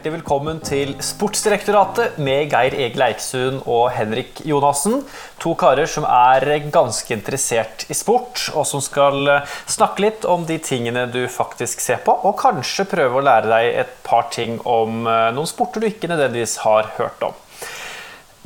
[0.00, 5.02] Hjertelig velkommen til Sportsdirektoratet med Geir Egil Eiksund og Henrik Jonassen.
[5.44, 9.28] To karer som er ganske interessert i sport, og som skal
[9.68, 13.76] snakke litt om de tingene du faktisk ser på, og kanskje prøve å lære deg
[13.84, 17.36] et par ting om eh, noen sporter du ikke nødvendigvis har hørt om.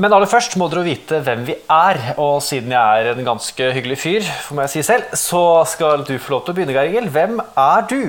[0.02, 3.74] Men aller først må dere vite hvem vi er, og siden jeg er en ganske
[3.78, 6.96] hyggelig fyr, får jeg si selv, så skal du få lov til å begynne, Geir
[6.96, 7.12] Egil.
[7.14, 8.00] Hvem er du?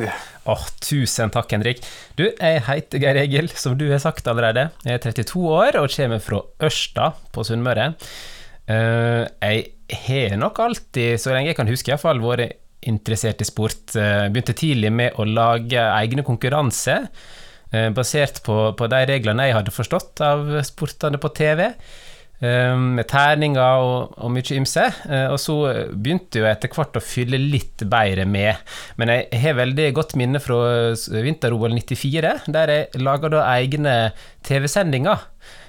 [0.45, 1.79] Åh, Tusen takk, Henrik.
[2.17, 4.67] Du, Jeg heter Geir Egil, som du har sagt allerede.
[4.85, 7.93] Jeg er 32 år og kommer fra Ørsta på Sunnmøre.
[8.69, 9.65] Uh, jeg
[10.05, 13.97] har nok alltid, så lenge jeg kan huske, iallfall vært interessert i sport.
[13.97, 17.09] Uh, begynte tidlig med å lage egne konkurranser,
[17.73, 21.71] uh, basert på, på, de reglene jeg hadde forstått av sportene på TV.
[22.45, 24.83] Ehm, med terninger og, og mye ymse.
[25.09, 25.55] Eh, og så
[25.93, 28.61] begynte jeg etter hvert å fylle litt bedre med.
[28.99, 30.59] Men jeg har veldig godt minne fra
[31.25, 33.95] vinter-OL 94, der jeg laga egne
[34.45, 35.25] TV-sendinger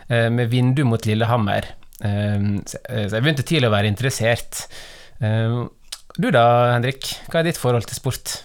[0.08, 1.70] eh, med vindu mot Lillehammer.
[2.04, 4.66] Ehm, så jeg begynte tidlig å være interessert.
[5.24, 5.66] Ehm,
[6.16, 7.12] du da, Henrik?
[7.30, 8.41] Hva er ditt forhold til sport?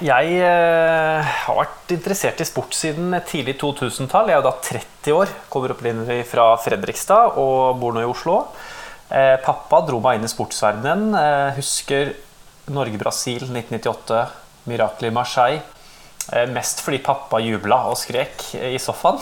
[0.00, 4.30] Jeg eh, har vært interessert i sport siden tidlig 2000-tall.
[4.30, 8.38] Jeg er jo da 30 år, kommer opprinnelig fra Fredrikstad og bor nå i Oslo.
[9.12, 11.12] Eh, pappa dro meg inn i sportsverdenen.
[11.18, 12.14] Eh, husker
[12.72, 14.22] Norge-Brasil 1998,
[14.70, 15.62] Miracle i Marseille.
[16.54, 19.18] Mest fordi pappa jubla og skrek i sofaen.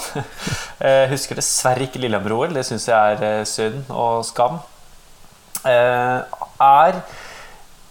[1.15, 2.53] Husker dessverre ikke Lillehammer-OL.
[2.53, 4.59] Det syns jeg er synd og skam.
[5.65, 7.01] er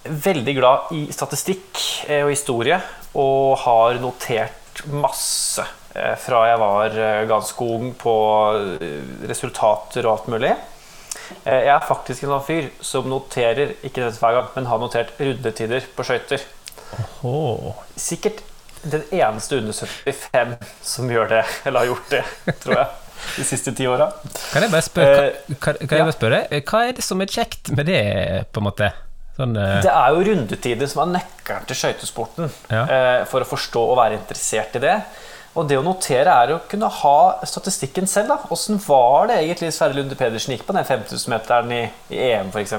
[0.03, 2.79] veldig glad i statistikk eh, og historie,
[3.19, 8.13] og har notert masse eh, fra jeg var eh, ganske ung på
[9.29, 10.53] resultater og alt mulig.
[11.45, 15.11] Jeg er faktisk en sånn fyr som noterer, ikke dette hver gang, men har notert
[15.21, 16.41] rundetider på skøyter.
[17.99, 18.41] Sikkert
[18.81, 20.55] den eneste under 75
[20.85, 22.23] som gjør det, eller har gjort det,
[22.63, 23.05] tror jeg.
[23.35, 24.07] De siste ti åra.
[24.53, 27.73] Kan jeg bare spørre, hva, kan jeg bare spørre, hva er det som er kjekt
[27.75, 28.01] med det,
[28.55, 28.89] på en måte?
[29.39, 29.79] Sånn, eh.
[29.85, 32.53] Det er jo rundetider som er nøkkelen til skøytesporten.
[32.67, 32.83] Ja.
[32.83, 34.97] eh, for å forstå og være interessert i det.
[35.57, 37.15] Og det å notere er å kunne ha
[37.47, 38.33] statistikken selv.
[38.33, 41.81] da Åssen var det egentlig Sverre Lunde Pedersen gikk på den 5000-meteren i,
[42.13, 42.75] i EM f.eks.?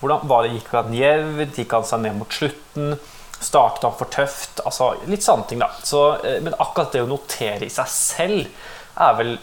[0.00, 1.60] Hvordan var det, Gikk han jevnt?
[1.60, 2.96] Gikk han seg ned mot slutten?
[3.40, 4.64] Startet han for tøft?
[4.66, 5.70] Altså, litt sånne ting, da.
[5.86, 9.36] Så, uh, men akkurat det å notere i seg selv er vel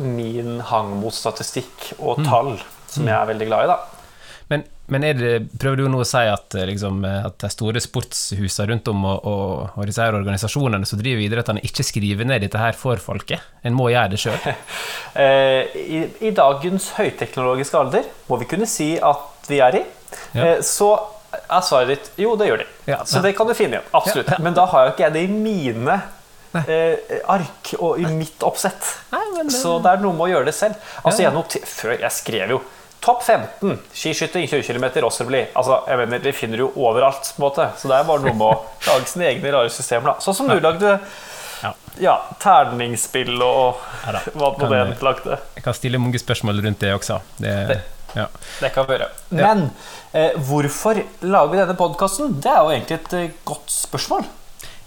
[0.00, 2.30] min hang mot statistikk og mm.
[2.30, 2.86] tall, mm.
[2.94, 3.74] som jeg er veldig glad i.
[3.74, 3.93] da
[4.86, 8.66] men, det, prøver du nå å si at, eh, liksom, eh, at de store sportshusene
[8.68, 12.60] rundt om og, og, og disse her organisasjonene som driver idrettene, ikke skriver ned dette
[12.60, 13.40] her for folket?
[13.64, 14.38] En må gjøre det sjøl?
[15.14, 19.82] Eh, I, I, dagens høyteknologiske alder må vi kunne si at vi er i.
[20.34, 20.48] Ja.
[20.66, 20.88] Så
[21.38, 22.66] er svaret ditt jo, det gjør de.
[22.90, 23.86] Ja, så det kan du finne igjen.
[23.94, 24.32] Absolutt.
[24.34, 26.00] Ja, Men da har jo ikke jeg det i mine
[26.64, 28.90] eh, ark og i mitt oppsett.
[29.14, 29.46] Nei, det...
[29.54, 30.82] Så det er noe med å gjøre det selv.
[31.04, 32.60] Altså, jeg noter, før jeg skrev jo
[33.04, 35.42] Topp 15 skiskyting 20 km Osserbli.
[35.52, 37.34] Altså, jeg mener, de finner du overalt.
[37.36, 38.54] på en måte Så det er bare noe med å
[38.88, 40.14] lage sine egne rare systemer.
[40.14, 40.94] da Sånn som du lagde
[41.60, 41.72] ja.
[42.00, 45.38] ja terningsspill og ja, hva på det lagde.
[45.58, 47.20] Jeg kan stille mange spørsmål rundt det også.
[47.36, 47.78] Det, det,
[48.16, 48.26] ja.
[48.64, 49.12] det kan vi gjøre.
[49.36, 49.66] Men
[50.12, 52.36] eh, hvorfor lager vi denne podkasten?
[52.40, 54.28] Det er jo egentlig et eh, godt spørsmål.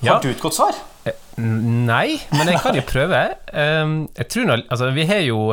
[0.05, 0.77] Har du et godt svar?
[1.05, 3.25] Eh, nei, men jeg kan jo prøve.
[3.53, 5.51] Um, jeg tror nå, altså, Vi har jo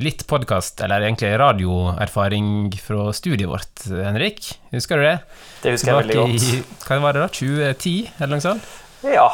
[0.00, 4.46] litt podkast, eller egentlig radioerfaring fra studiet vårt, Henrik.
[4.72, 5.18] Husker du det?
[5.64, 6.48] Det husker jeg veldig godt.
[6.48, 7.28] I, hva var det da?
[7.38, 8.74] 2010, eller noe sånt?
[9.04, 9.28] Ja.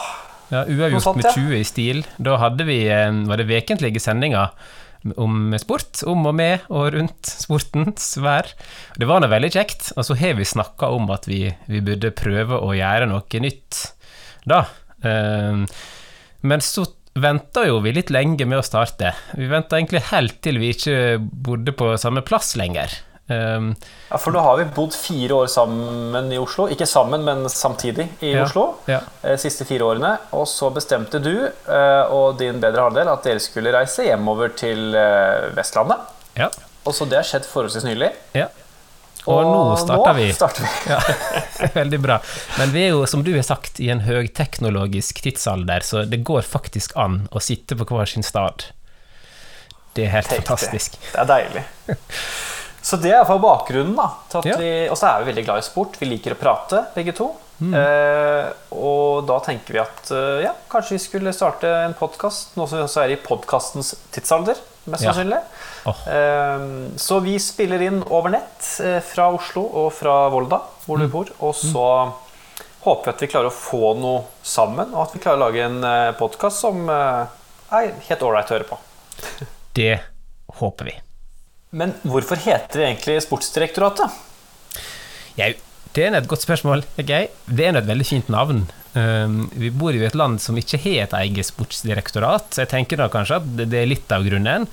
[0.51, 2.05] ja Uavgjort med 20 i stil.
[2.19, 2.83] Da hadde vi,
[3.29, 4.55] var det vekentlige sendinger
[5.17, 8.49] om sport, om og med og rundt sportens vær.
[9.01, 9.93] Det var nå veldig kjekt.
[9.97, 13.85] Og så har vi snakka om at vi, vi, burde prøve å gjøre noe nytt
[14.49, 14.65] da.
[15.07, 15.67] Ehm,
[16.41, 16.87] men så
[17.19, 19.15] venta jo vi litt lenge med å starte.
[19.35, 22.93] Vi venta egentlig helt til vi ikke bodde på samme plass lenger.
[23.31, 23.77] Um,
[24.09, 26.67] ja, For nå har vi bodd fire år sammen i Oslo.
[26.73, 28.65] Ikke sammen, men samtidig i ja, Oslo.
[28.91, 29.05] Ja.
[29.23, 30.17] De eh, siste fire årene.
[30.39, 34.91] Og så bestemte du uh, og din bedre halvdel at dere skulle reise hjemover til
[34.97, 36.11] uh, Vestlandet.
[36.39, 36.51] Ja.
[36.87, 38.11] Og så det har skjedd forholdsvis nylig.
[38.35, 38.49] Ja.
[39.27, 40.27] Og, og nå starter vi.
[40.33, 40.71] Starter vi.
[40.93, 42.19] ja, veldig bra.
[42.59, 46.47] Men vi er jo, som du har sagt, i en høyteknologisk tidsalder, så det går
[46.47, 48.71] faktisk an å sitte på hver sin stad.
[49.97, 50.97] Det er helt Tenk fantastisk.
[51.01, 51.13] Det.
[51.13, 51.67] det er deilig.
[52.81, 53.93] Så det er iallfall bakgrunnen.
[53.99, 54.57] da ja.
[54.57, 55.99] vi, Og så er vi veldig glad i sport.
[56.01, 57.29] Vi liker å prate, begge to.
[57.61, 57.75] Mm.
[57.77, 62.65] Eh, og da tenker vi at eh, ja, kanskje vi skulle starte en podkast, nå
[62.65, 65.41] som vi også er i podkastens tidsalder mest sannsynlig.
[65.89, 66.01] Oh.
[66.97, 71.05] Så vi spiller inn over nett eh, fra Oslo og fra Volda, hvor mm.
[71.05, 71.33] du bor.
[71.47, 72.65] Og så mm.
[72.87, 75.67] håper vi at vi klarer å få noe sammen, og at vi klarer å lage
[75.67, 77.39] en eh, podkast som eh,
[77.81, 78.81] er helt ålreit å høre på.
[79.81, 79.95] Det
[80.61, 80.97] håper vi.
[81.71, 84.17] Men hvorfor heter det egentlig Sportsdirektoratet?
[85.39, 85.53] Ja,
[85.95, 86.83] det er et godt spørsmål.
[86.99, 87.29] Okay.
[87.47, 88.65] Det er et veldig fint navn.
[88.93, 92.73] Um, vi bor jo i et land som ikke har et eget sportsdirektorat, så jeg
[92.73, 94.67] tenker da kanskje at det er litt av grunnen.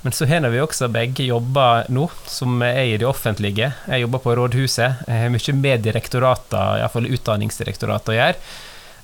[0.00, 3.72] Men så har vi også begge jobber nå, som er i det offentlige.
[3.90, 5.02] Jeg jobber på rådhuset.
[5.08, 8.44] Jeg har mye med direktorater, iallfall Utdanningsdirektoratet, å gjøre.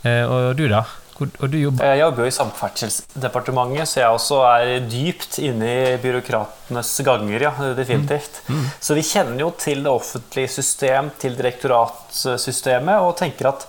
[0.05, 0.85] Uh, og du, da?
[1.15, 1.91] Hvor, Og du jobber?
[1.91, 7.53] Jeg jobber jo i Samferdselsdepartementet, så jeg også er dypt inne i byråkratenes ganger, ja,
[7.77, 8.41] definitivt.
[8.49, 8.57] Mm.
[8.63, 8.67] Mm.
[8.89, 13.67] Så vi kjenner jo til det offentlige system, til direktoratsystemet, og tenker at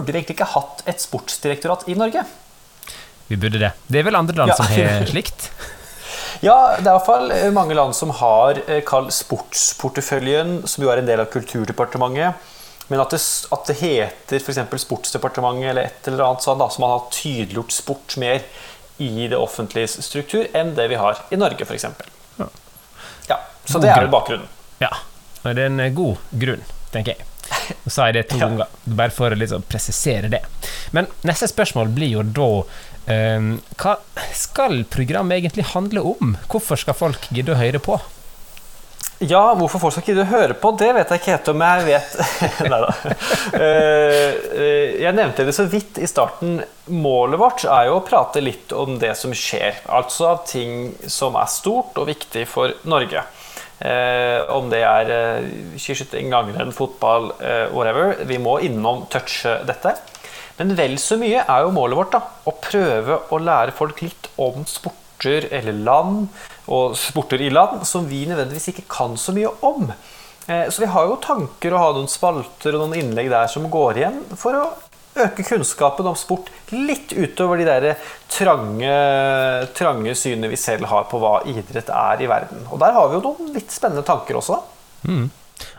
[0.00, 2.24] burde vi egentlig ikke hatt et sportsdirektorat i Norge?
[3.28, 3.72] Vi burde det.
[3.86, 4.58] Det er vel andre land ja.
[4.58, 5.50] som har slikt?
[6.42, 11.08] Ja, det er iallfall mange land som har eh, kalt sportsporteføljen, som jo er en
[11.08, 12.50] del av Kulturdepartementet.
[12.90, 13.20] Men at det,
[13.54, 14.58] at det heter f.eks.
[14.82, 18.42] Sportsdepartementet eller et eller annet sånn, da, så man har tydeliggjort sport mer
[19.02, 21.86] i det offentlige struktur enn det vi har i Norge, f.eks.
[22.38, 22.48] Ja.
[23.30, 24.50] ja, så god det er jo bakgrunnen.
[24.82, 24.92] Ja,
[25.42, 27.31] og det er en god grunn, tenker jeg.
[27.84, 28.46] Nå sa jeg det to ja.
[28.46, 30.42] ganger, bare for å liksom presisere det.
[30.96, 32.48] Men neste spørsmål blir jo da
[33.36, 33.96] um, Hva
[34.36, 36.36] skal programmet egentlig handle om?
[36.52, 38.00] Hvorfor skal folk gidde å høre på?
[39.22, 41.84] Ja, hvorfor folk skal gidde å høre på, det vet jeg ikke helt om jeg
[41.86, 42.14] vet.
[42.72, 42.88] Nei da.
[43.54, 44.40] Eh,
[44.98, 46.56] jeg nevnte det så vidt i starten.
[46.90, 49.78] Målet vårt er jo å prate litt om det som skjer.
[49.94, 53.22] Altså av ting som er stort og viktig for Norge.
[53.82, 55.50] Eh, om det er eh,
[55.80, 58.14] skiskyting, langrenn, fotball, eh, whatever.
[58.28, 59.96] Vi må innom touche dette.
[60.60, 64.28] Men vel så mye er jo målet vårt da, å prøve å lære folk litt
[64.40, 66.28] om sporter eller land,
[66.70, 69.90] og sporter i land, som vi nødvendigvis ikke kan så mye om.
[70.46, 73.66] Eh, så vi har jo tanker å ha noen spalter og noen innlegg der som
[73.70, 74.64] går igjen for å
[75.18, 78.94] øke kunnskapen om sport litt utover de der trange,
[79.76, 82.64] trange synene vi selv har på hva idrett er i verden.
[82.70, 84.58] Og der har vi jo noen litt spennende tanker også.
[85.08, 85.28] Mm.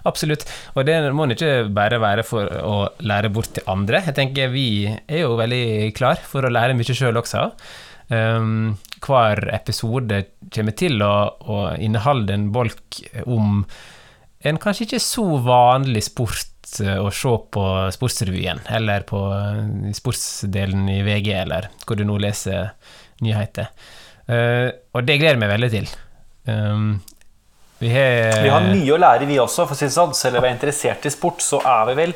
[0.08, 0.46] Absolutt.
[0.76, 4.04] Og det må ikke bare være for å lære bort til andre.
[4.06, 7.50] Jeg tenker Vi er jo veldig klar for å lære mye sjøl også.
[8.14, 13.64] Um, hver episode kommer til å, å inneholde en bolk om
[14.44, 17.64] en kanskje ikke så vanlig sport Eh, å se på
[17.94, 22.72] Sportsrevyen, eller på eh, sportsdelen i VG, eller hvor du nå leser
[23.24, 23.70] nyheter.
[24.24, 25.90] Uh, og det gleder jeg meg veldig til.
[26.48, 26.94] Um,
[27.82, 29.66] vi, har, vi har mye å lære, vi også.
[29.68, 30.16] for å si det sånn.
[30.16, 32.16] Selv om vi er interessert i sport, så er vi vel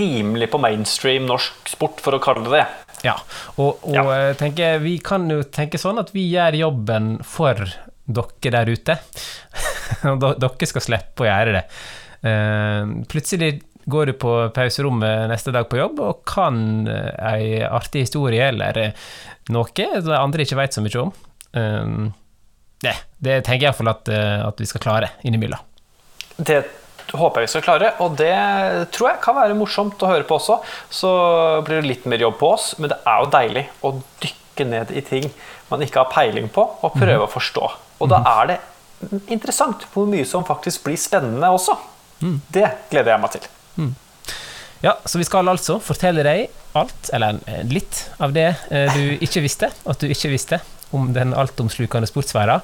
[0.00, 2.64] rimelig på mainstream norsk sport, for å kalle det det.
[3.04, 3.18] Ja,
[3.60, 4.32] og, og ja.
[4.40, 8.98] Tenker, vi kan jo tenke sånn at vi gjør jobben for dere der ute.
[10.32, 11.64] dere skal slippe å gjøre det.
[12.26, 16.56] Uh, plutselig går du på pauserommet neste dag på jobb og kan
[16.90, 19.04] eh, ei artig historie eller eh,
[19.54, 21.12] noe som andre ikke veit så mye om.
[22.82, 22.92] Det,
[23.22, 25.62] det tenker jeg iallfall at, eh, at vi skal klare innimellom.
[26.36, 26.58] Det
[27.14, 28.34] håper jeg vi skal klare, og det
[28.92, 30.58] tror jeg kan være morsomt å høre på også.
[30.90, 31.10] Så
[31.64, 33.94] blir det litt mer jobb på oss, men det er jo deilig å
[34.24, 35.30] dykke ned i ting
[35.70, 37.28] man ikke har peiling på, og prøve mm.
[37.28, 37.68] å forstå.
[38.02, 38.32] Og da mhm.
[38.34, 41.78] er det interessant hvor mye som faktisk blir spennende også.
[42.20, 42.40] Mm.
[42.52, 43.48] Det gleder jeg meg til.
[43.76, 43.94] Mm.
[44.84, 46.46] Ja, så vi skal altså fortelle deg
[46.76, 50.60] alt, eller litt, av det eh, du ikke visste at du ikke visste
[50.96, 52.62] om den altomslukende sportsverden.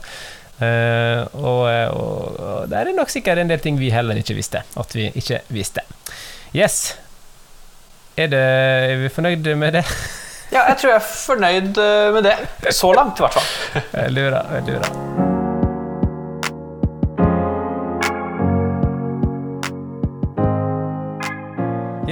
[0.62, 4.60] Uh, og, og, og der er nok sikkert en del ting vi heller ikke visste
[4.78, 5.82] at vi ikke visste.
[6.54, 6.92] Yes.
[8.14, 8.44] Er, det,
[8.92, 9.84] er vi fornøyd med det?
[10.54, 11.82] ja, jeg tror jeg er fornøyd
[12.14, 12.38] med det.
[12.70, 13.84] Så langt, i hvert fall.
[14.04, 15.31] Jeg lurer, jeg lurer.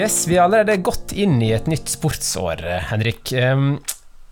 [0.01, 3.35] Yes, Vi er allerede gått inn i et nytt sportsår, Henrik.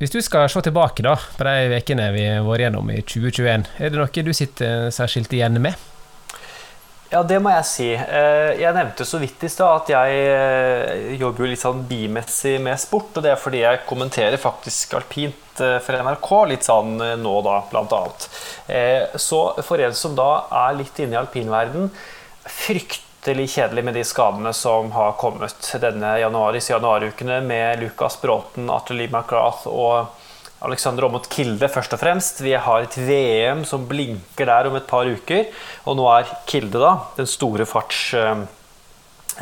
[0.00, 3.66] hvis du skal se tilbake da, på de ukene vi har vært gjennom i 2021,
[3.76, 5.76] er det noe du sitter særskilt igjen med?
[7.08, 7.88] Ja, det må jeg si.
[7.96, 12.58] Eh, jeg nevnte så vidt i stad at jeg eh, jobber jo litt sånn bimessig
[12.64, 13.16] med sport.
[13.16, 17.58] Og det er fordi jeg kommenterer faktisk alpint eh, for NRK litt sånn nå, da,
[17.72, 18.28] blant annet.
[19.20, 20.30] Så for en som da
[20.66, 21.88] er litt inne i alpinverden,
[22.48, 28.70] frykt fryktelig kjedelig med de skadene som har kommet denne januaris januarukene med Lucas Bråten,
[28.72, 30.06] Arthur Lee McGrath og
[30.64, 32.40] Alexander Aamodt Kilde først og fremst.
[32.40, 35.44] Vi har et VM som blinker der om et par uker.
[35.84, 38.48] Og nå er Kilde da, den store fartskandidaten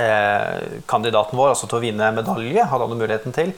[0.02, 3.54] eh, vår, altså til å vinne medalje, hadde han muligheten til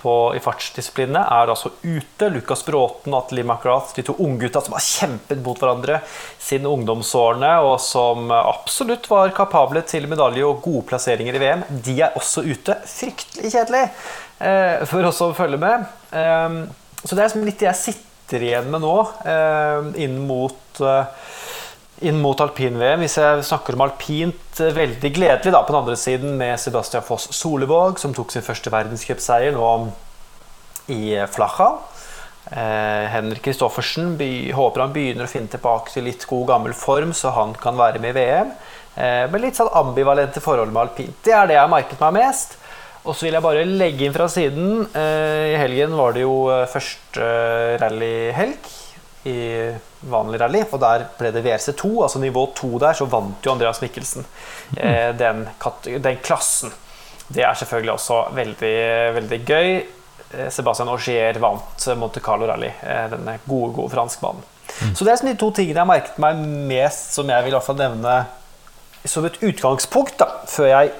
[0.00, 2.30] på, i fartsdisiplinene er altså ute.
[2.32, 6.00] Lukas Bråten og Atle McGrath, de to unggutta som har kjempet mot hverandre
[6.40, 11.96] siden ungdomsårene, og som absolutt var kapable til medalje og gode plasseringer i VM, de
[12.06, 12.76] er også ute.
[12.90, 15.88] Fryktelig kjedelig eh, for oss som følger med.
[16.10, 16.60] Eh,
[17.04, 18.96] så det er litt det jeg sitter igjen med nå,
[19.98, 20.80] inn mot
[22.06, 23.02] inn mot alpin-VM.
[23.04, 27.28] Hvis jeg snakker om alpint, veldig gledelig da, på den andre siden med Sebastian Foss
[27.36, 29.70] Solevåg, som tok sin første verdenscupseier nå
[30.90, 31.70] i Flacha.
[32.50, 34.14] Eh, Henrik Kristoffersen
[34.56, 38.02] håper han begynner å finne tilbake til litt god, gammel form, så han kan være
[38.02, 38.54] med i VM.
[38.96, 41.20] Eh, med litt sånn ambivalente forhold med alpint.
[41.24, 42.56] Det er det jeg har merket meg mest.
[43.00, 44.84] Og så vil jeg bare legge inn fra siden.
[44.92, 48.76] Eh, I helgen var det jo eh, første eh, rallyhelg
[49.28, 49.38] i
[50.08, 53.82] vanlig rally, og der ble det WRC2, altså nivå 2 der, så vant jo Andreas
[53.82, 54.24] Mikkelsen
[54.76, 55.44] eh, den,
[56.00, 56.72] den klassen.
[57.28, 58.76] Det er selvfølgelig også veldig,
[59.18, 59.74] veldig gøy.
[60.30, 64.46] Eh, Sebastian Augier vant Monte Carlo Rally, eh, denne gode, gode franskmannen.
[64.70, 64.94] Mm.
[64.94, 67.52] Så det er liksom de to tingene jeg har merket meg mest, som jeg vil
[67.52, 68.16] i hvert fall nevne
[69.08, 70.92] som et utgangspunkt, da, før jeg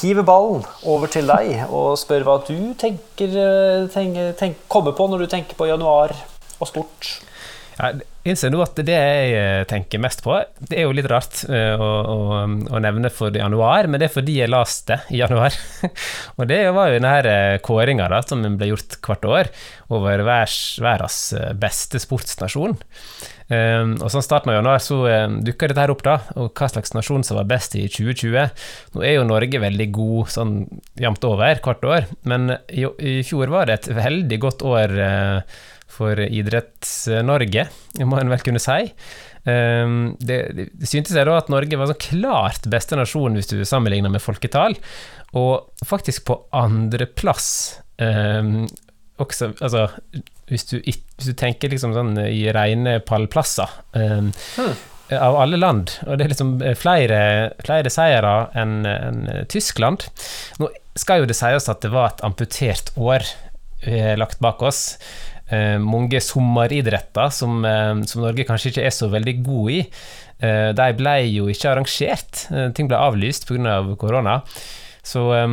[0.00, 5.06] hiver ballen over til deg og spør hva du tenker, eh, tenker, tenker kommer på
[5.06, 6.16] når du tenker på januar
[6.58, 7.18] og stort.
[7.78, 11.44] Jeg innser nå at det jeg eh, tenker mest på Det er jo litt rart
[11.46, 12.40] eh, å, å,
[12.74, 15.54] å nevne for januar, men det er fordi jeg leste det i januar.
[16.38, 19.52] og det var jo denne eh, kåringa som ble gjort hvert år
[19.94, 21.20] over verdens
[21.60, 22.74] beste sportsnasjon.
[23.48, 26.66] Um, og sånn starten av januar så um, dukka dette her opp, da, og hva
[26.68, 28.50] slags nasjon som var best i 2020.
[28.92, 30.52] Nå er jo Norge veldig god sånn
[31.00, 34.98] jevnt over hvert år, men i, i, fjor var det et veldig godt år.
[34.98, 35.64] Uh,
[35.98, 37.66] for Idretts-Norge,
[38.06, 38.92] må en vel kunne si.
[39.48, 43.62] Um, det, det syntes jeg da at Norge var sånn klart beste nasjon hvis du
[43.66, 44.76] sammenligner med folketall,
[45.38, 47.48] og faktisk på andreplass
[48.00, 48.66] um,
[49.20, 49.82] også Altså
[50.48, 54.78] hvis du, hvis du, tenker liksom sånn i rene pallplasser um, hmm.
[55.12, 57.18] av alle land, og det er liksom flere,
[57.66, 59.20] flere seire enn en
[59.52, 60.06] Tyskland.
[60.62, 63.26] Nå skal jo det sies at det var et amputert år
[63.84, 65.37] vi har lagt bak oss eh,
[65.80, 69.80] mange sommeridretter som, eh, som, Norge kanskje ikke er så veldig god i.
[70.38, 73.78] Eh, de ble jo ikke arrangert, eh, ting ble avlyst pga.
[73.78, 74.42] Av korona.
[75.02, 75.48] Så, eh,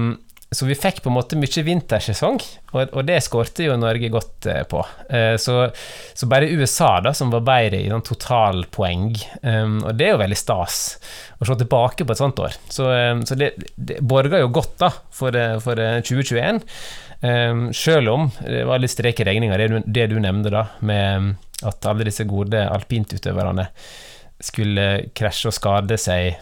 [0.52, 2.38] så, vi fikk på en måte mye vintersesong,
[2.74, 4.84] og, og det skårte jo Norge godt eh, på.
[5.42, 5.56] Så,
[6.14, 9.10] så, bare USA, da, som var bedre i sånn totalpoeng,
[9.84, 10.78] og det er jo veldig stas
[11.40, 12.56] å se tilbake på et sånt år.
[12.70, 12.88] Så,
[13.28, 15.36] så det, det borger jo godt da for,
[15.66, 16.62] for 2021.
[17.26, 21.36] Um, selv om det var litt strek i regninga, det, det, du nevnte da, med
[21.66, 23.70] at alle disse gode alpintutøverne
[24.44, 24.86] skulle
[25.16, 26.36] krasje og skade seg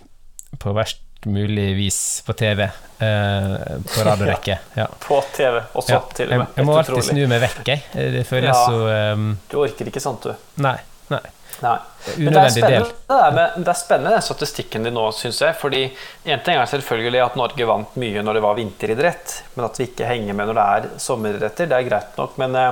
[0.60, 2.64] på verst mulig vis på TV.
[2.64, 3.54] Eh,
[3.96, 4.60] på radiorekke.
[4.74, 4.88] Ja.
[5.00, 6.48] På TV, også til og med.
[6.48, 7.84] Jeg, jeg må alltid snu meg vekk, jeg.
[8.16, 10.62] Det føles så um, Du orker ikke sånt, du.
[10.66, 10.78] Nei.
[11.14, 11.22] nei.
[11.62, 11.78] Nei.
[12.18, 15.56] Men det er, spennende, det, er spennende den statistikken din nå, syns jeg.
[15.60, 15.84] fordi
[16.26, 19.88] En ting er selvfølgelig at Norge vant mye når det var vinteridrett, men at vi
[19.92, 22.36] ikke henger med når det er sommeridretter, det er greit nok.
[22.42, 22.72] Men eh,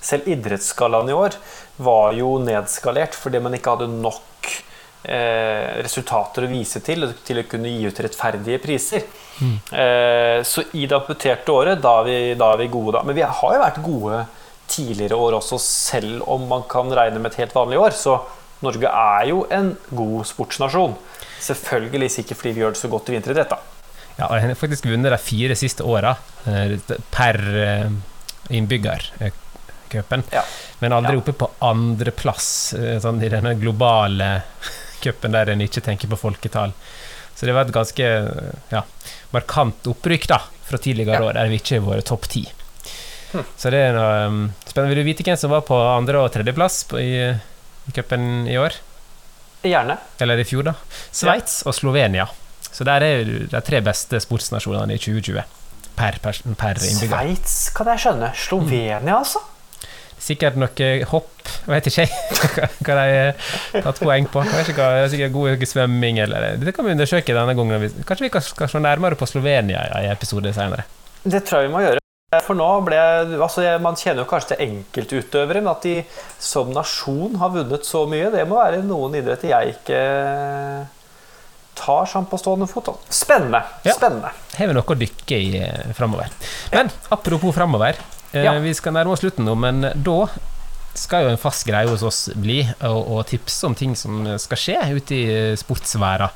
[0.00, 1.36] selv idrettsgallaen i år
[1.84, 4.69] var jo nedskalert fordi man ikke hadde nok eh,
[5.02, 9.06] resultater å vise til til å kunne gi ut rettferdige priser.
[9.40, 9.56] Mm.
[9.72, 13.04] Eh, så i det amputerte året, da er, vi, da er vi gode, da.
[13.06, 14.20] Men vi har jo vært gode
[14.70, 17.96] tidligere år også, selv om man kan regne med et helt vanlig år.
[17.96, 18.18] Så
[18.64, 20.96] Norge er jo en god sportsnasjon.
[21.40, 23.56] Selvfølgelig sikkert fordi vi gjør det så godt i vinteridrett.
[24.18, 26.12] Ja, og jeg har faktisk vunnet de fire siste åra
[26.44, 26.76] eh,
[27.10, 27.86] per eh,
[28.52, 29.12] innbygger.
[29.90, 30.22] Køpen.
[30.30, 30.44] Ja.
[30.78, 31.22] Men aldri ja.
[31.24, 32.50] oppe på andreplass
[33.02, 34.28] sånn, i denne globale
[35.02, 36.74] cupen der en ikke tenker på folketall.
[37.34, 38.06] Så det var et ganske
[38.72, 38.82] ja,
[39.32, 42.44] markant opprykk da, fra tidligere år, der vi ikke har vært topp ti.
[43.30, 44.90] Så det er noe um, spennende.
[44.90, 48.76] Vil du vite hvem som var på andre- og tredjeplass i, i cupen i år?
[49.62, 49.96] Gjerne.
[50.24, 50.74] Eller i fjor, da.
[51.12, 51.70] Sveits ja.
[51.70, 52.26] og Slovenia.
[52.70, 55.42] Så der er de tre beste sportsnasjonene i 2020
[55.98, 57.12] per, per, per innbygger.
[57.12, 58.32] Sveits kan jeg skjønne.
[58.38, 59.12] Slovenia, mm.
[59.18, 59.42] altså?
[60.20, 61.30] Sikkert noe hopp,
[61.70, 62.10] vet ikke jeg
[62.84, 64.42] hva de har tatt poeng på.
[64.44, 68.04] Jeg vet ikke hva, Sikkert god svømming eller Det kan vi undersøke denne gangen.
[68.08, 70.84] Kanskje vi skal se nærmere på Slovenia i en episode senere.
[71.24, 71.98] Det tror jeg vi må gjøre.
[72.46, 72.98] For nå ble,
[73.42, 75.96] altså Man kjenner jo kanskje til enkeltutøvere, men at de
[76.38, 79.98] som nasjon har vunnet så mye, det må være noen idretter jeg ikke
[81.80, 82.92] tar sånn på stående fot.
[83.10, 83.62] Spennende.
[83.86, 83.96] Ja.
[83.96, 84.30] spennende.
[84.56, 86.30] Har vi noe å dykke i eh, framover.
[86.74, 87.98] Men apropos framover.
[88.32, 88.54] Eh, ja.
[88.62, 90.18] Vi skal nærme oss slutten nå, men da
[90.94, 94.78] skal jo en fast greie hos oss bli å, tipse om ting som skal skje
[94.96, 96.30] ute i sportsværa.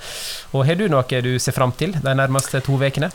[0.55, 3.11] Og har du noe du ser fram til de nærmeste to ukene?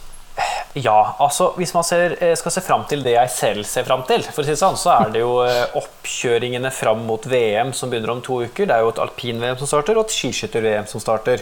[0.78, 4.04] Ja, altså hvis man ser, eh, skal se fram til det jeg selv ser fram
[4.08, 7.74] til, for å si det sånn, så er det jo eh, oppkjøringene fram mot VM
[7.74, 8.70] som begynner om to uker.
[8.70, 11.42] Det er jo et alpin-VM som starter, og et skiskytter-VM som starter.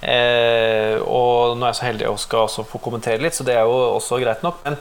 [0.00, 3.58] Eh, og nå er jeg så heldig å skal også få kommentere litt, så det
[3.58, 4.62] er jo også greit nok.
[4.64, 4.78] Men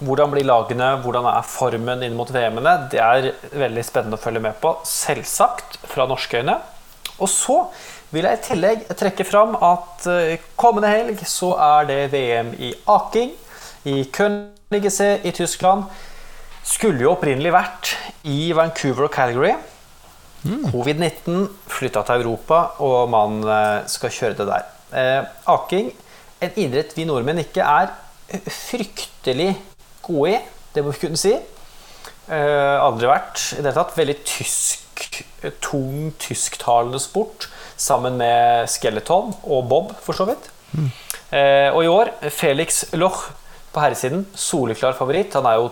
[0.00, 2.74] hvordan blir lagene, hvordan er formen inn mot VM-ene?
[2.92, 6.56] Det er veldig spennende å følge med på, selvsagt, fra norske øyne.
[7.20, 7.58] Og så
[8.10, 12.72] vil jeg i tillegg trekke fram at eh, kommende helg så er det VM i
[12.90, 13.34] aking
[13.90, 15.86] i Königsee i Tyskland.
[16.66, 17.94] Skulle jo opprinnelig vært
[18.28, 19.54] i Vancouver og Calgary.
[20.40, 20.70] Mm.
[20.72, 24.70] Covid-19 flytta til Europa, og man eh, skal kjøre det der.
[24.90, 25.92] Eh, aking,
[26.40, 27.92] en idrett vi nordmenn ikke er
[28.48, 29.52] fryktelig
[30.04, 30.40] gode i,
[30.74, 31.34] det må vi kunne si.
[32.30, 33.96] Eh, aldri vært i det hele tatt.
[33.98, 35.08] Veldig tysk,
[35.64, 37.48] tung tysktalende sport
[37.80, 40.50] sammen med skeleton og bob, for så vidt.
[40.72, 40.90] Mm.
[41.34, 43.28] Eh, og i år Felix Loch
[43.70, 45.34] på herresiden, soleklar favoritt.
[45.38, 45.70] Han er jo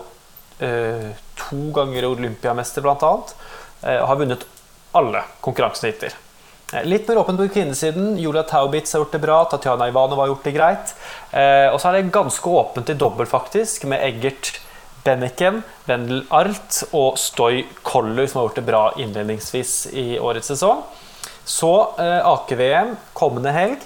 [0.65, 3.35] eh, to ganger olympiamester, blant annet.
[3.83, 4.45] Eh, har vunnet
[4.95, 6.15] alle konkurransene hittil.
[6.73, 8.17] Eh, litt mer åpent på kvinnesiden.
[8.17, 9.45] Julia Taubitz har gjort det bra.
[9.45, 10.95] Tatjana Ivanova har gjort det greit.
[11.31, 14.59] Eh, og så er det ganske åpent i dobbel, faktisk, med Eggert
[15.03, 20.83] Benneken, Wendel Arlt og Stoy Koller, som har gjort det bra innledningsvis i årets sesong.
[21.49, 23.81] Så eh, Ake-VM kommende helg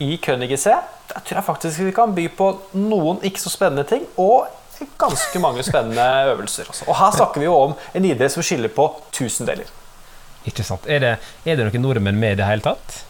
[0.00, 0.78] i Königsee.
[1.12, 2.48] Der tror jeg faktisk vi kan by på
[2.78, 4.06] noen ikke så spennende ting.
[4.16, 4.48] Og
[4.98, 6.70] ganske mange spennende øvelser.
[6.70, 6.88] Også.
[6.88, 9.68] Og her snakker vi jo om en idrett som skiller på tusendeler.
[10.48, 10.86] Ikke sant.
[10.90, 13.02] Er det, er det noen nordmenn med i det hele tatt?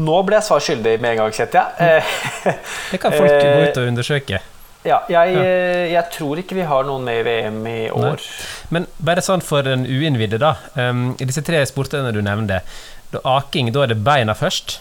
[0.00, 2.04] Nå ble jeg svar skyldig med en gang, kjente jeg.
[2.92, 4.40] det kan folk gå ut og undersøke.
[4.82, 5.36] Ja, jeg,
[5.92, 8.16] jeg, tror ikke vi har noen med i VM i år.
[8.18, 8.46] Nei.
[8.74, 10.56] Men bare sånn for den uinnvidde, da.
[10.74, 12.62] Um, I disse tre sportene du nevnte,
[13.12, 14.80] da aking, da er det beina først?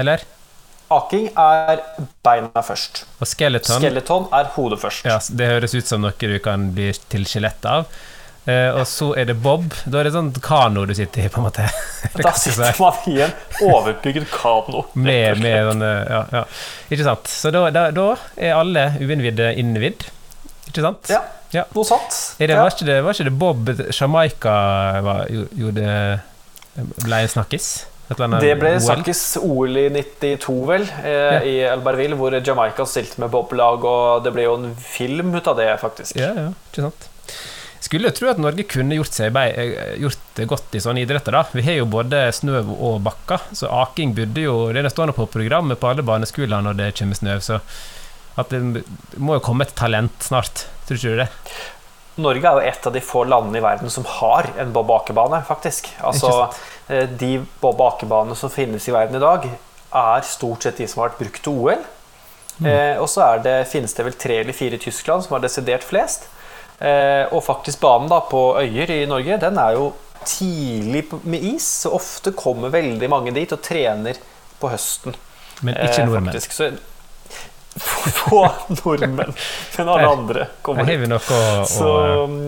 [0.00, 0.24] Eller?
[0.90, 1.84] Aking er
[2.26, 3.04] beina først.
[3.20, 3.78] Og skeleton?
[3.78, 5.06] Skeleton er hodet først.
[5.06, 7.86] Ja, Det høres ut som noe du kan bli til skjelett av.
[8.48, 9.68] Uh, og så er det bob.
[9.84, 11.66] Da er det sånn kano du sitter i, på en måte.
[12.16, 13.34] da sitter man i en
[13.66, 14.86] overbygd kano.
[14.94, 16.46] med, med sånn, ja, ja.
[16.88, 17.28] Ikke sant.
[17.30, 20.08] Så da, da, da er alle uinnvidde innvidd.
[20.70, 21.12] Ikke sant?
[21.12, 21.20] Ja.
[21.52, 21.66] ja.
[21.76, 22.18] Noe sant.
[22.38, 24.56] Det, var, ikke det, var, ikke det, Bob Jamaica
[25.04, 25.94] var, gjorde
[27.04, 27.70] ble snakkis?
[28.10, 31.42] Det ble snakkis OL i 92, vel, eh, ja.
[31.46, 35.60] i Albertville, hvor Jamaica stilte med boblag, og det ble jo en film ut av
[35.60, 36.18] det, faktisk.
[36.18, 37.09] Ja, ja, ikke sant.
[37.80, 41.32] Skulle tro at Norge kunne gjort, seg, eh, gjort det godt i sånne idretter.
[41.32, 41.44] da.
[41.52, 45.26] Vi har jo både snø og bakker, så aking burde jo Det er stående på
[45.26, 47.60] programmet på alle barneskoler når det kommer snø, så
[48.38, 48.84] at det
[49.16, 50.66] må jo komme et talent snart.
[50.86, 51.28] Tror ikke du det?
[52.20, 55.40] Norge er jo et av de få landene i verden som har en bob akebane,
[55.46, 55.88] faktisk.
[56.04, 56.50] Altså,
[56.88, 59.48] eh, de bob akebanene som finnes i verden i dag,
[59.90, 61.80] er stort sett de som har vært brukt til OL.
[62.60, 62.66] Mm.
[62.66, 63.24] Eh, og så
[63.70, 66.28] finnes det vel tre eller fire i Tyskland som har desidert flest.
[66.80, 69.90] Eh, og faktisk banen da, på Øyer i Norge, den er jo
[70.24, 71.66] tidlig med is.
[71.84, 74.20] Så ofte kommer veldig mange dit og trener
[74.60, 75.16] på høsten.
[75.60, 76.32] Men ikke eh, nordmenn.
[76.32, 76.56] Faktisk.
[76.56, 76.70] Så
[78.16, 79.30] få nordmenn,
[79.76, 81.22] men alle andre kommer hit.
[81.70, 81.90] Så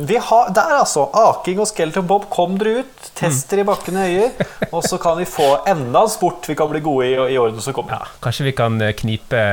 [0.09, 1.07] vi har, Der, altså.
[1.15, 3.07] Aking og Skeleton Bob, kom dere ut.
[3.15, 3.63] Tester mm.
[3.63, 4.49] i bakkene høyer.
[4.73, 7.63] Og så kan vi få enda en sport vi kan bli gode i i årene
[7.63, 8.01] som kommer.
[8.01, 9.45] Ja, kanskje vi kan eh, knipe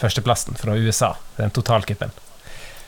[0.00, 2.12] førsteplassen fra USA, den totalcupen.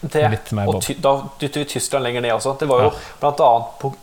[0.00, 2.50] Det, og ty, da dytter vi Tyskland lenger ned også.
[2.60, 2.96] Det var jo ja.
[3.22, 3.52] bl.a.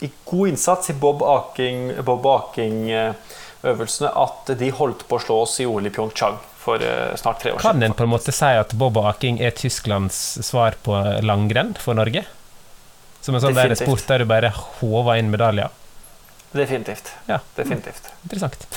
[0.02, 5.66] i god innsats i Bob Aking-øvelsene Aking at de holdt på å slå oss i
[5.70, 7.62] OL i Pyeongchang for uh, snart tre år siden.
[7.62, 11.98] Kan en på en måte si at bob aking er Tysklands svar på langrenn for
[12.00, 12.26] Norge?
[13.24, 14.52] Som en sånn der sport der du bare
[14.82, 15.72] håver inn medaljer?
[16.54, 17.14] Definitivt.
[17.28, 17.40] Ja.
[17.56, 18.12] Definitivt.
[18.24, 18.68] Interessant.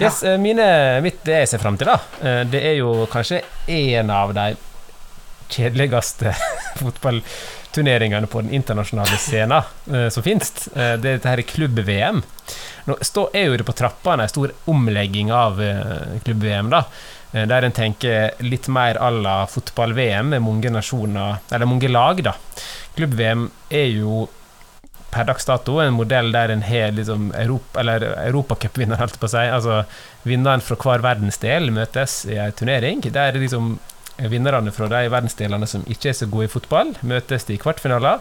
[0.00, 0.32] Yes, ja.
[0.32, 0.66] Eh, mine,
[1.04, 4.52] mitt, det jeg ser fram til, da, eh, det er jo kanskje en av de
[5.52, 6.34] kjedeligste
[6.80, 10.52] fotballturneringene på den internasjonale scenen som finnes.
[10.72, 12.22] Det er dette her klubb-VM.
[12.88, 12.98] Nå
[13.32, 15.60] er jo på trappene en stor omlegging av
[16.24, 16.86] klubb-VM, da.
[17.32, 22.22] Eh, der en tenker litt mer à la fotball-VM med mange nasjoner, eller mange lag,
[22.24, 22.36] da.
[22.96, 24.26] Klubb-VM er jo
[25.12, 29.32] per dags dato en modell der en har liksom Europa, eller europacupvinner, holdt på å
[29.32, 29.44] si.
[29.44, 29.82] Altså
[30.28, 33.02] vinneren fra hver verdensdel møtes i en turnering.
[33.12, 33.74] Der liksom
[34.18, 38.20] vinnerne fra de verdensdelene som ikke er så gode i fotball, møtes i kvartfinaler.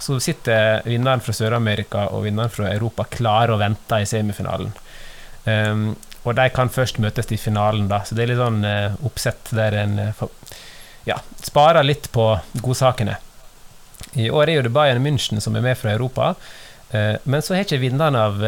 [0.00, 4.72] Så sitter vinneren fra Sør-Amerika og vinneren fra Europa klar og venter i semifinalen.
[5.44, 8.02] Um, og de kan først møtes i finalen, da.
[8.06, 10.24] Så det er litt sånn uh, oppsett der en uh,
[11.08, 12.28] ja, sparer litt på
[12.62, 13.18] godsakene.
[14.22, 16.34] I år er det Bayern München som er med fra Europa,
[16.94, 18.42] uh, men så har ikke vinneren av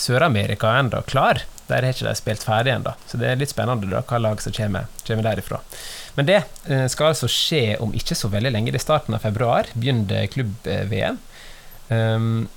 [0.00, 1.42] Sør-Amerika ennå klar.
[1.72, 4.40] Der har ikke de spilt ferdig ennå, så det er litt spennende da, hva lag
[4.44, 5.62] som kommer, kommer derifra.
[6.18, 6.42] Men det
[6.92, 8.74] skal altså skje om ikke så veldig lenge.
[8.76, 11.16] Er starten av februar, begynner klubb-VM.
[11.88, 12.50] Um,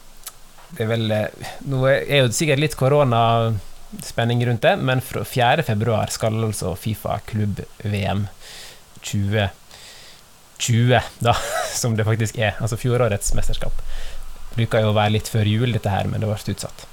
[0.76, 5.66] det er vel eh, Nå er jo sikkert litt koronaspenning rundt det, men fra 4.
[5.68, 8.28] februar skal altså Fifa klubb-VM
[9.06, 9.48] 20
[10.58, 11.34] 20, da,
[11.82, 12.56] som det faktisk er.
[12.64, 13.82] Altså fjorårets mesterskap.
[14.56, 16.86] Bruker jo å være litt før jul, dette her, men det ble utsatt.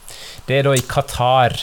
[0.49, 1.55] Det er da i Qatar.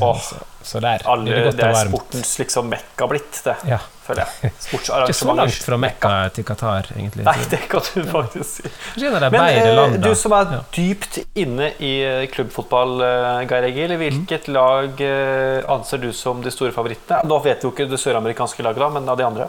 [0.00, 3.56] Oh, så, så, der alle, det, det er sportens liksom mekka blitt, det.
[3.68, 3.80] Ja.
[4.04, 4.52] Føler jeg.
[4.76, 7.24] Ikke så langt fra Mekka til Qatar, egentlig.
[7.24, 8.72] Nei, det kan du faktisk si.
[9.00, 14.54] Men eh, du som er dypt inne i eh, klubbfotball, eh, Geir Egil, hvilket mm.
[14.56, 17.22] lag eh, anser du som de store favorittene?
[17.28, 19.48] Nå vet jo ikke det søramerikanske laget, da, men av de andre?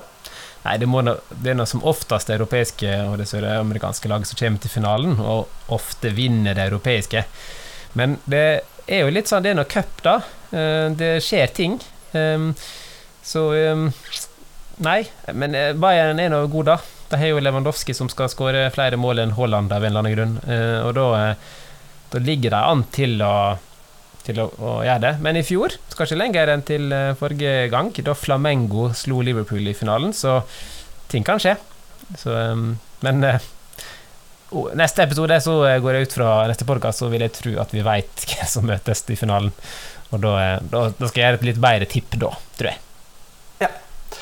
[0.66, 4.40] Nei, det, må, det er noe som oftest det europeiske og det søramerikanske laget som
[4.40, 7.28] kommer til finalen, og ofte vinner det europeiske.
[8.00, 8.46] Men det
[8.88, 10.19] er jo litt sånn, det er noe cup, da.
[10.52, 11.80] Eh, det skjer ting.
[13.26, 13.41] Så
[14.84, 16.76] Nei, men eh, Bayern er nå god, da.
[17.12, 20.15] De har jo Lewandowski som skal skåre flere mål enn Haaland av en eller annen
[20.15, 20.34] grunn.
[20.52, 21.06] Eh, og da,
[22.12, 23.36] da ligger de an til å
[24.26, 25.12] til å, å, gjøre det.
[25.21, 29.76] Men i fjor, skal ikke lenger enn til forrige gang, da Flamengo slo Liverpool i
[29.78, 30.39] finalen, så
[31.12, 31.54] ting kan skje.
[32.17, 32.34] Så,
[33.06, 33.21] men
[34.78, 37.84] neste episode så går jeg ut fra neste podkast, så vil jeg tro at vi
[37.86, 39.54] veit hvem som møtes i finalen.
[40.13, 42.84] Og da, eh, da, da, skal jeg gjøre et litt bedre tipp da, tror jeg.
[43.63, 43.74] Ja.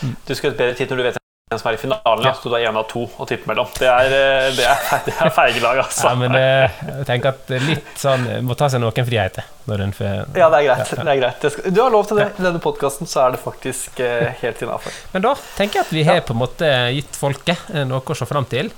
[0.02, 0.16] Mm.
[0.26, 1.20] Du skal gjøre et bedre tipp når du vet
[1.54, 2.32] hvem som er i finalen, ja.
[2.34, 3.68] så du er én av to å tippe mellom.
[3.78, 6.08] Det er, eh, det er, det er feiglag, altså.
[6.10, 9.46] Ja, men eh, jeg tenker at litt sånn Må ta seg noen friheter.
[9.70, 10.90] Når får, ja, det er greit.
[10.98, 11.62] Ja, det er greit.
[11.70, 12.32] Du har lov til det.
[12.40, 14.02] I denne podkasten så er det faktisk
[14.42, 15.02] helt innafor.
[15.14, 18.28] Men da tenker jeg at vi har på en måte gitt folket noe å se
[18.28, 18.74] fram til.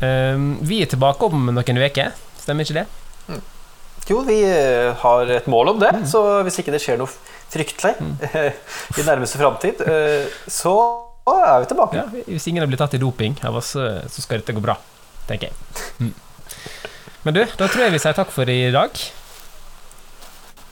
[0.00, 2.86] Um, vi er tilbake om noen uker, stemmer ikke det?
[3.28, 3.42] Mm.
[4.10, 6.06] Jo, vi eh, har et mål om det, mm.
[6.08, 7.10] så hvis ikke det skjer noe
[7.50, 8.16] fryktelig mm.
[8.98, 10.74] i nærmeste framtid, eh, så
[11.30, 12.00] er vi tilbake.
[12.00, 14.64] Ja, hvis ingen har blitt tatt i doping av oss, eh, så skal dette gå
[14.64, 14.74] bra,
[15.28, 15.86] tenker jeg.
[16.00, 16.12] Mm.
[17.22, 19.02] Men du, da tror jeg vi sier takk for i dag.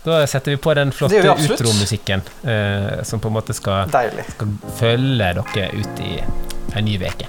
[0.08, 5.32] Da setter vi på den flotte utromusikken eh, som på en måte skal, skal følge
[5.36, 6.14] dere ut i
[6.78, 7.28] en ny uke.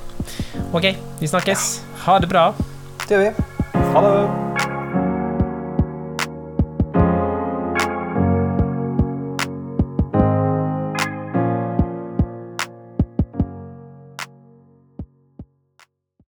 [0.73, 1.81] Ok, vi snakkes.
[2.05, 2.49] Ha det bra.
[3.07, 3.31] Det gjør vi.
[3.93, 4.68] Ha det.